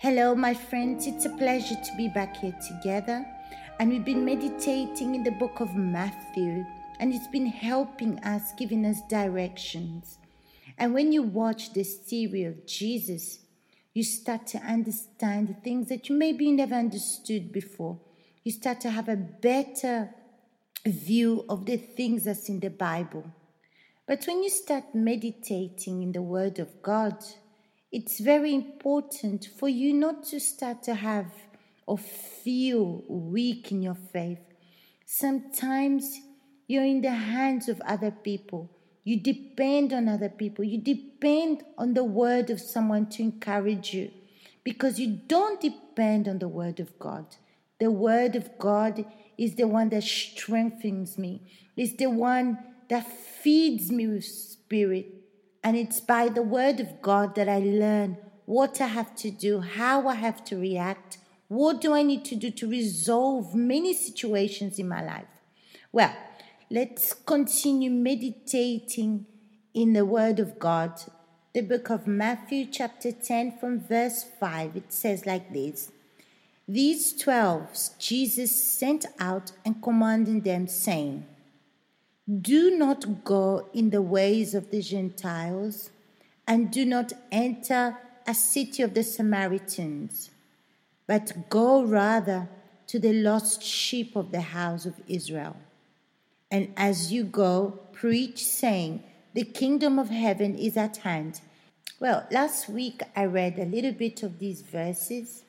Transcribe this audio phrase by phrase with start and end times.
[0.00, 1.06] Hello, my friends.
[1.06, 3.26] It's a pleasure to be back here together.
[3.78, 6.64] And we've been meditating in the book of Matthew,
[6.98, 10.18] and it's been helping us, giving us directions.
[10.78, 11.84] And when you watch the
[12.44, 13.40] of Jesus,
[13.92, 17.98] you start to understand things that you maybe never understood before.
[18.44, 20.10] You start to have a better
[20.86, 23.24] view of the things that's in the Bible.
[24.08, 27.22] But when you start meditating in the Word of God,
[27.92, 31.30] it's very important for you not to start to have
[31.86, 34.40] or feel weak in your faith.
[35.04, 36.20] Sometimes
[36.66, 38.70] you're in the hands of other people.
[39.04, 40.64] You depend on other people.
[40.64, 44.10] You depend on the word of someone to encourage you
[44.64, 47.26] because you don't depend on the word of God.
[47.78, 49.04] The word of God
[49.36, 51.42] is the one that strengthens me,
[51.76, 55.06] is the one that feeds me with spirit.
[55.62, 59.60] And it's by the word of God that I learn what I have to do,
[59.60, 61.18] how I have to react,
[61.48, 65.28] what do I need to do to resolve many situations in my life.
[65.92, 66.14] Well,
[66.70, 69.26] let's continue meditating
[69.74, 71.00] in the Word of God.
[71.54, 75.90] The book of Matthew, chapter 10, from verse 5, it says like this
[76.66, 81.26] These twelve Jesus sent out and commanded them, saying,
[82.28, 85.88] Do not go in the ways of the Gentiles,
[86.46, 90.30] and do not enter a city of the Samaritans,
[91.06, 92.46] but go rather
[92.88, 95.56] to the lost sheep of the house of Israel.
[96.50, 101.40] And as you go, preach, saying, The kingdom of heaven is at hand.
[101.98, 105.44] Well, last week I read a little bit of these verses,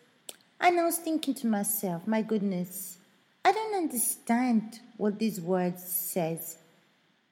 [0.62, 3.00] and I was thinking to myself, my goodness,
[3.44, 6.59] I don't understand what these words says.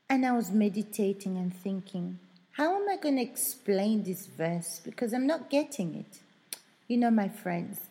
[0.10, 2.20] And I was meditating and thinking,
[2.52, 4.80] how am I going to explain this verse?
[4.84, 6.20] Because I'm not getting it.
[6.88, 7.82] You know, my friends,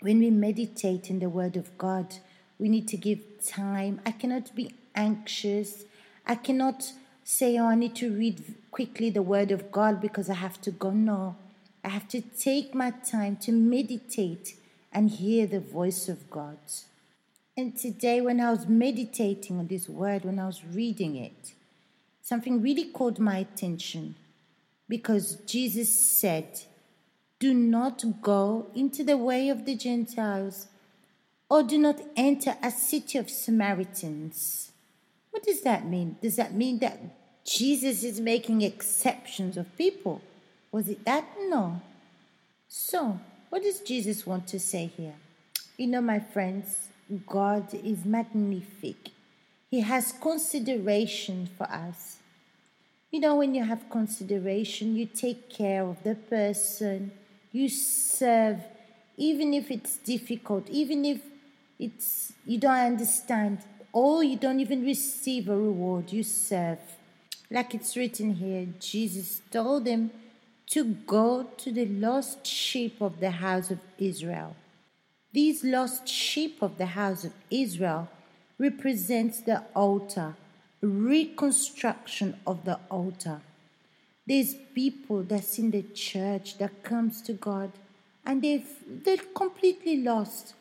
[0.00, 2.16] when we meditate in the Word of God,
[2.58, 4.00] we need to give time.
[4.06, 5.84] I cannot be anxious.
[6.26, 6.90] I cannot
[7.22, 10.70] say, oh, I need to read quickly the Word of God because I have to
[10.70, 10.90] go.
[10.90, 11.36] No,
[11.84, 14.56] I have to take my time to meditate
[14.90, 16.58] and hear the voice of God.
[17.56, 21.52] And today, when I was meditating on this word, when I was reading it,
[22.22, 24.14] something really caught my attention
[24.88, 26.60] because Jesus said,
[27.38, 30.68] Do not go into the way of the Gentiles,
[31.50, 34.72] or do not enter a city of Samaritans.
[35.30, 36.16] What does that mean?
[36.22, 36.98] Does that mean that
[37.44, 40.22] Jesus is making exceptions of people?
[40.70, 41.26] Was it that?
[41.48, 41.82] No.
[42.68, 43.18] So,
[43.50, 45.14] what does Jesus want to say here?
[45.76, 46.88] You know, my friends,
[47.26, 49.10] God is magnific.
[49.70, 52.18] He has consideration for us.
[53.10, 57.12] You know, when you have consideration, you take care of the person,
[57.52, 58.60] you serve,
[59.16, 61.20] even if it's difficult, even if
[61.78, 63.58] it's you don't understand,
[63.92, 66.78] or you don't even receive a reward, you serve.
[67.50, 70.10] Like it's written here, Jesus told them
[70.68, 74.56] to go to the lost sheep of the house of Israel.
[75.32, 78.08] These lost sheep of the house of Israel
[78.58, 80.36] represents the altar,
[80.80, 83.40] reconstruction of the altar.
[84.26, 87.72] There's people that's in the church that comes to God
[88.24, 90.54] and they've, they're completely lost,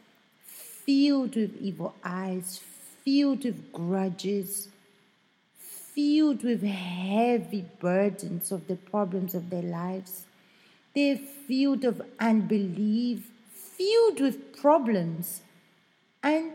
[0.45, 2.59] filled with evil eyes,
[3.03, 4.69] filled with grudges,
[5.57, 10.25] filled with heavy burdens of the problems of their lives.
[10.95, 13.29] They're filled of unbelief,
[13.77, 15.41] filled with problems.
[16.23, 16.53] And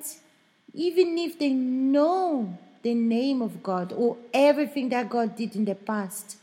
[0.72, 5.74] even if they know the name of God or everything that God did in the
[5.74, 6.36] past,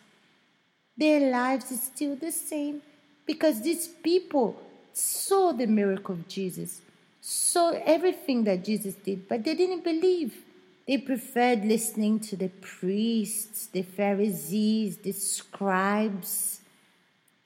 [0.98, 2.82] their lives is still the same
[3.26, 4.62] because these people
[4.94, 6.82] saw the miracle of Jesus,
[7.22, 10.44] saw everything that Jesus did, but they didn't believe.
[10.88, 16.60] They preferred listening to the priests, the Pharisees, the scribes.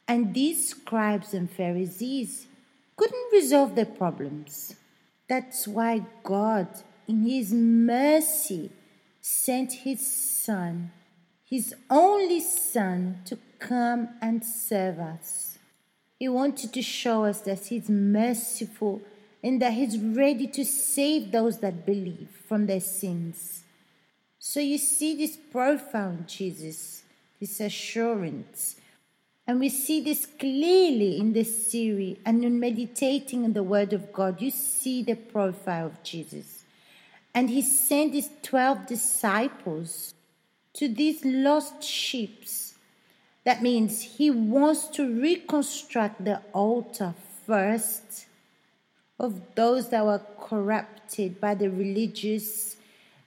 [0.07, 2.47] And these scribes and Pharisees
[2.97, 4.75] couldn't resolve their problems.
[5.29, 6.67] That's why God,
[7.07, 8.71] in His mercy,
[9.21, 10.91] sent His Son,
[11.45, 15.57] His only Son, to come and serve us.
[16.17, 19.01] He wanted to show us that He's merciful
[19.43, 23.63] and that He's ready to save those that believe from their sins.
[24.39, 27.03] So you see this profound Jesus,
[27.39, 28.77] this assurance
[29.47, 34.11] and we see this clearly in this series and in meditating on the Word of
[34.11, 34.41] God.
[34.41, 36.65] You see the profile of Jesus.
[37.33, 40.13] And he sent his 12 disciples
[40.73, 42.45] to these lost sheep.
[43.45, 47.13] That means he wants to reconstruct the altar
[47.45, 48.25] first
[49.17, 52.75] of those that were corrupted by the religious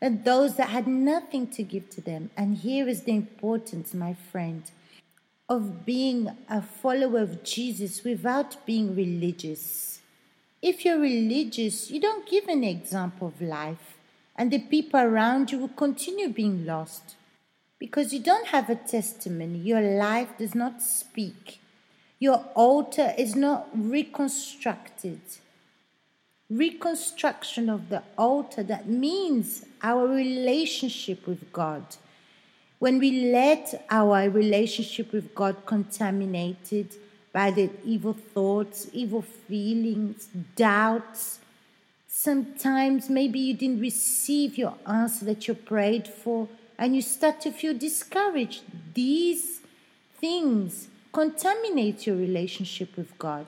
[0.03, 2.31] and those that had nothing to give to them.
[2.37, 4.63] And here is the importance, my friend,
[5.51, 10.01] of being a follower of Jesus without being religious.
[10.63, 13.99] If you're religious, you don't give an example of life,
[14.37, 17.17] and the people around you will continue being lost
[17.81, 19.59] because you don't have a testimony.
[19.59, 21.61] Your life does not speak.
[22.21, 25.21] Your altar is not reconstructed.
[26.49, 31.83] Reconstruction of the altar, that means our relationship with God.
[32.81, 36.97] When we let our relationship with God contaminated
[37.31, 41.41] by the evil thoughts, evil feelings, doubts,
[42.09, 46.49] sometimes maybe you didn't receive your answer that you prayed for,
[46.79, 48.63] and you start to feel discouraged.
[48.95, 49.61] These
[50.19, 53.47] things contaminate your relationship with God.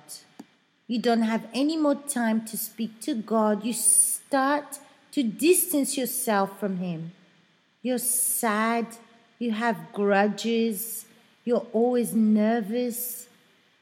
[0.87, 3.65] You don't have any more time to speak to God.
[3.65, 4.79] You start
[5.13, 7.13] to distance yourself from Him.
[7.81, 8.89] You're sad.
[9.43, 11.07] You have grudges.
[11.45, 13.27] You're always nervous.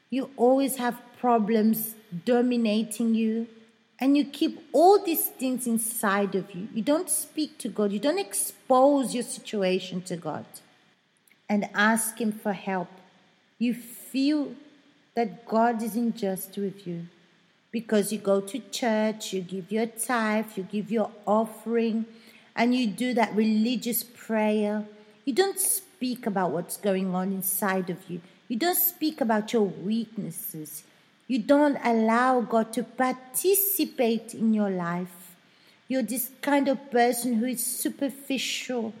[0.09, 1.93] You always have problems
[2.25, 3.47] dominating you
[3.99, 6.67] and you keep all these things inside of you.
[6.73, 10.45] You don't speak to God, you don't expose your situation to God
[11.47, 12.89] and ask Him for help.
[13.59, 14.55] You feel
[15.13, 17.05] that God isn't just with you
[17.71, 22.07] because you go to church, you give your tithe, you give your offering,
[22.55, 24.87] and you do that religious prayer.
[25.25, 28.21] You don't speak about what's going on inside of you.
[28.47, 30.83] You don't speak about your weaknesses.
[31.27, 35.35] You don't allow God to participate in your life.
[35.87, 38.93] You're this kind of person who is superficial,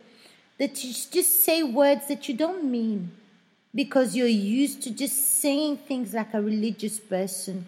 [0.57, 3.11] that you just say words that you don't mean
[3.73, 7.65] because you're used to just saying things like a religious person.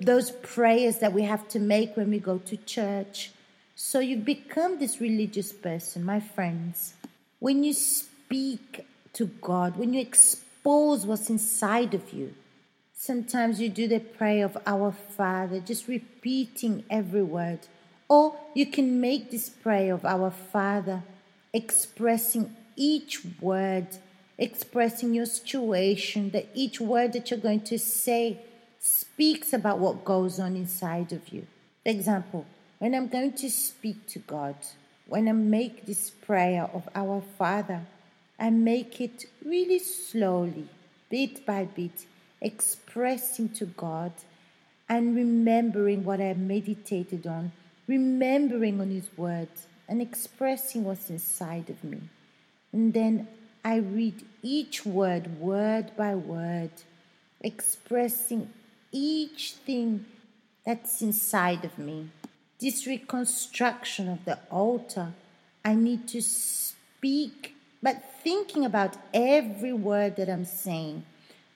[0.00, 3.32] Those prayers that we have to make when we go to church.
[3.76, 6.94] So you become this religious person, my friends.
[7.40, 12.34] When you speak to God, when you expose what's inside of you,
[13.02, 17.60] Sometimes you do the prayer of Our Father, just repeating every word.
[18.10, 21.02] Or you can make this prayer of Our Father,
[21.54, 23.86] expressing each word,
[24.36, 28.40] expressing your situation, that each word that you're going to say
[28.78, 31.46] speaks about what goes on inside of you.
[31.82, 32.44] For example,
[32.80, 34.56] when I'm going to speak to God,
[35.10, 37.80] when I make this prayer of Our Father,
[38.38, 40.68] I make it really slowly,
[41.10, 42.06] bit by bit
[42.40, 44.12] expressing to God
[44.88, 47.50] and remembering what I meditated on,
[47.88, 52.02] remembering on His words, and expressing what's inside of me.
[52.72, 53.26] And then
[53.64, 56.70] I read each word, word by word,
[57.40, 58.48] expressing
[58.92, 60.06] each thing
[60.64, 62.10] that's inside of me.
[62.60, 65.14] This reconstruction of the altar,
[65.64, 71.04] I need to speak, but thinking about every word that I'm saying.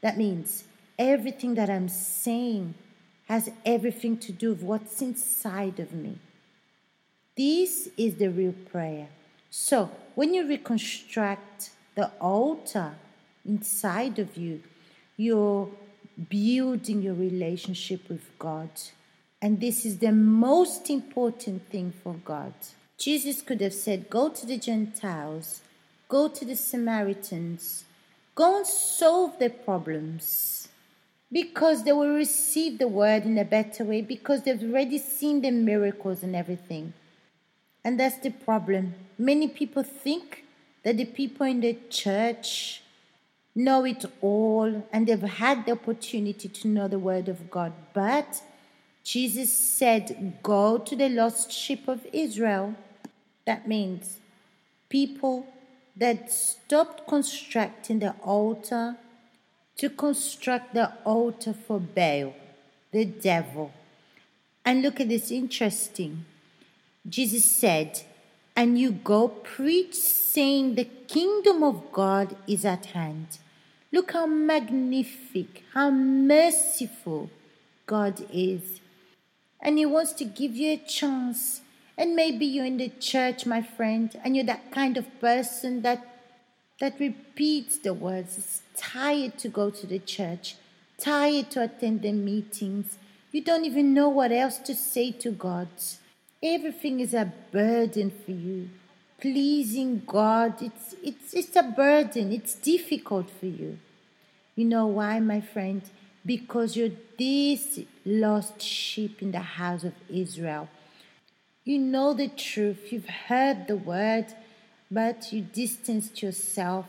[0.01, 0.65] That means
[0.99, 2.75] everything that I'm saying
[3.27, 6.19] has everything to do with what's inside of me.
[7.37, 9.09] This is the real prayer.
[9.51, 12.95] So, when you reconstruct the altar
[13.45, 14.63] inside of you,
[15.17, 15.69] you're
[16.29, 18.71] building your relationship with God.
[19.45, 22.55] And this is the most important thing for God.
[22.97, 25.61] Jesus could have said, Go to the Gentiles,
[26.09, 27.85] go to the Samaritans,
[28.35, 30.69] go and solve their problems
[31.31, 35.51] because they will receive the word in a better way because they've already seen the
[35.51, 36.95] miracles and everything.
[37.85, 38.95] And that's the problem.
[39.19, 40.47] Many people think
[40.85, 42.81] that the people in the church
[43.55, 47.75] know it all and they've had the opportunity to know the word of God.
[47.93, 48.41] But
[49.05, 52.75] Jesus said, Go to the lost sheep of Israel.
[53.47, 54.19] That means
[54.89, 55.47] people
[55.97, 58.97] that stopped constructing the altar
[59.77, 62.35] to construct the altar for Baal,
[62.93, 63.73] the devil.
[64.65, 66.25] And look at this interesting.
[67.07, 68.03] Jesus said,
[68.57, 73.39] And you go preach, saying, The kingdom of God is at hand.
[73.93, 77.31] Look how magnificent, how merciful
[77.87, 78.81] God is.
[79.65, 81.63] And He wants to give you a chance.
[81.99, 86.11] And maybe you're in the church, my friend, and you're that kind of person that
[86.81, 90.57] that repeats the words, tired to go to the church,
[90.99, 92.99] tired to attend the meetings.
[93.31, 95.69] You don't even know what else to say to God.
[96.43, 98.71] Everything is a burden for you.
[99.21, 103.79] pleasing God, it's, it's, it's a burden, it's difficult for you.
[104.55, 105.81] You know why, my friend?
[106.25, 110.69] Because you're this lost sheep in the house of Israel.
[111.65, 114.27] You know the truth, you've heard the word,
[114.91, 116.87] but you distanced yourself.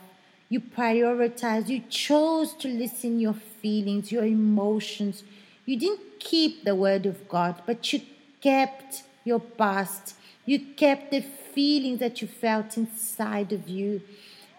[0.49, 5.23] You prioritized, you chose to listen your feelings, your emotions.
[5.65, 8.01] You didn't keep the word of God, but you
[8.41, 10.15] kept your past.
[10.45, 14.01] You kept the feelings that you felt inside of you.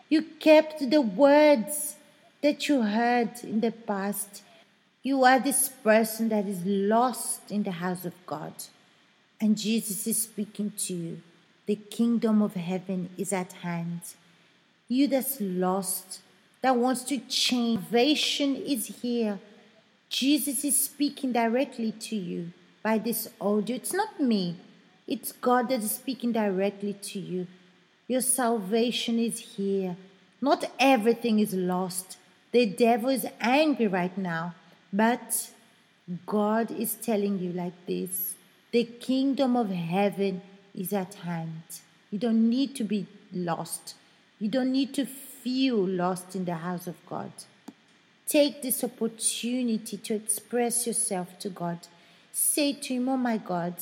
[0.09, 1.97] You kept the words
[2.43, 4.43] that you heard in the past.
[5.07, 8.53] You are this person that is lost in the house of God.
[9.41, 11.21] And Jesus is speaking to you.
[11.67, 14.01] The kingdom of heaven is at hand.
[14.89, 16.23] You that's lost,
[16.61, 19.39] that wants to change, salvation is here.
[20.09, 22.51] Jesus is speaking directly to you
[22.83, 23.77] by this audio.
[23.77, 24.57] It's not me,
[25.07, 27.47] it's God that is speaking directly to you.
[28.09, 29.97] Your salvation is here.
[30.41, 32.17] Not everything is lost.
[32.51, 34.55] The devil is angry right now
[34.93, 35.51] but
[36.25, 38.35] God is telling you like this
[38.73, 40.43] the kingdom of heaven
[40.75, 41.63] is at hand.
[42.11, 43.95] You don't need to be lost.
[44.39, 47.33] You don't need to feel lost in the house of God.
[48.27, 51.79] Take this opportunity to express yourself to God.
[52.33, 53.75] Say to Him, Oh my God,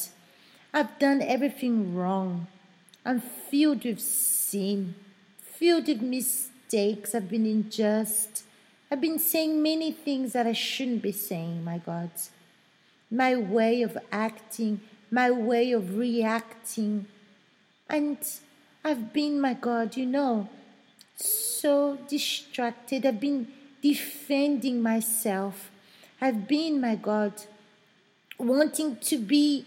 [0.73, 2.47] I've done everything wrong.
[3.05, 4.95] I'm filled with sin,
[5.41, 7.15] filled with mistakes.
[7.15, 8.45] I've been unjust.
[8.95, 12.11] I've been saying many things that I shouldn't be saying, my God.
[13.11, 17.07] My way of acting, my way of reacting.
[17.91, 18.19] And
[18.85, 20.49] I've been, my God, you know,
[21.17, 23.05] so distracted.
[23.05, 23.49] I've been
[23.83, 25.73] defending myself.
[26.21, 27.33] I've been, my God,
[28.39, 29.65] wanting to be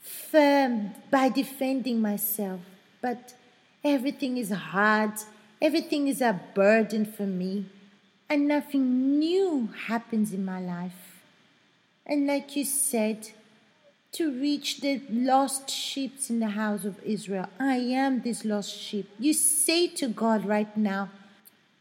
[0.00, 2.60] firm by defending myself.
[3.00, 3.34] But
[3.82, 5.14] everything is hard,
[5.60, 7.66] everything is a burden for me
[8.28, 11.22] and nothing new happens in my life.
[12.06, 13.30] And like you said,
[14.12, 19.08] to reach the lost sheep in the house of Israel, I am this lost sheep.
[19.18, 21.08] You say to God right now,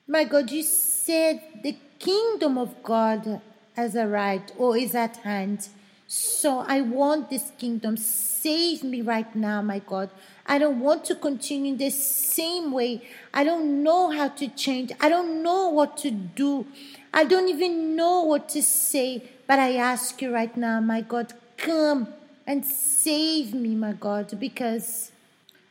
[0.08, 3.42] My God, you said the kingdom of God
[3.76, 5.68] has arrived or is at hand.
[6.14, 7.96] So I want this kingdom.
[7.96, 10.10] Save me right now, my God.
[10.46, 13.08] I don't want to continue in the same way.
[13.34, 14.92] I don't know how to change.
[15.00, 16.68] I don't know what to do.
[17.14, 19.24] I don't even know what to say.
[19.48, 22.10] But I ask you right now, my God, come
[22.46, 25.14] and save me, my God, because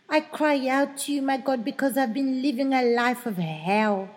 [0.09, 4.09] I cry out to you, my God, because I've been living a life of hell.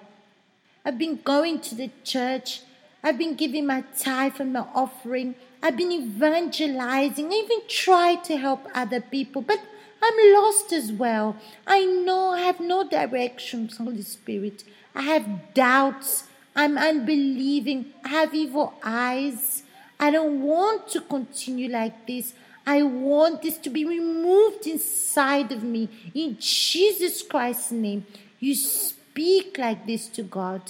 [0.85, 2.61] I've been going to the church.
[3.03, 5.35] I've been giving my tithe and my offering.
[5.63, 7.31] I've been evangelizing.
[7.31, 9.61] I even tried to help other people, but
[10.01, 11.37] I'm lost as well.
[11.65, 14.65] I know I have no direction, Holy Spirit.
[14.93, 16.25] I have doubts.
[16.53, 17.93] I'm unbelieving.
[18.03, 19.63] I have evil eyes.
[19.97, 22.33] I don't want to continue like this.
[22.67, 25.87] I want this to be removed inside of me.
[26.13, 28.05] In Jesus Christ's name,
[28.41, 30.61] you speak like this to God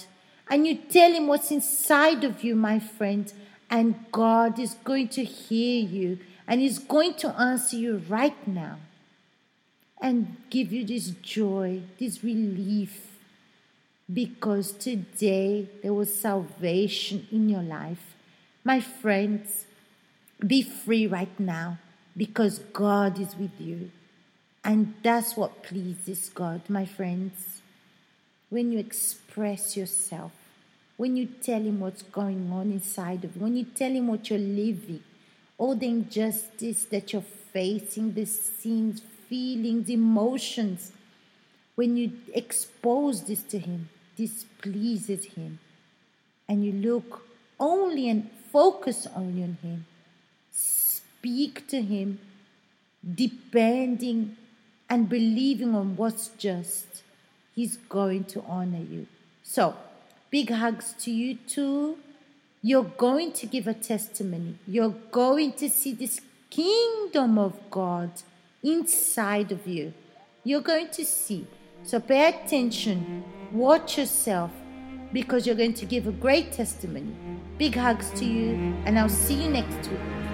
[0.51, 3.33] and you tell Him what's inside of you, my friend,
[3.73, 8.77] and God is going to hear you and He's going to answer you right now
[9.99, 13.17] and give you this joy, this relief,
[14.13, 18.13] because today there was salvation in your life.
[18.63, 19.65] My friends,
[20.45, 21.79] be free right now
[22.15, 23.89] because God is with you.
[24.63, 27.61] And that's what pleases God, my friends.
[28.51, 30.42] When you express yourself,
[30.97, 34.29] when you tell Him what's going on inside of you, when you tell Him what
[34.29, 35.03] you're living,
[35.57, 40.91] all the injustice that you're facing, the sins, feelings, emotions.
[41.75, 45.59] When you expose this to Him, this pleases Him.
[46.47, 47.27] And you look
[47.59, 49.85] only and focus only on Him.
[50.51, 52.19] Speak to Him,
[53.15, 54.37] depending
[54.89, 56.85] and believing on what's just.
[57.55, 59.07] He's going to honor you.
[59.43, 59.75] So,
[60.33, 61.95] big hugs to you too.
[62.63, 64.57] You're going to give a testimony.
[64.65, 68.09] You're going to see this kingdom of God
[68.63, 69.93] inside of you.
[70.43, 71.45] You're going to see.
[71.83, 74.49] So pay attention, watch yourself,
[75.11, 77.13] because you're going to give a great testimony.
[77.59, 80.32] Big hugs to you, and I'll see you next week.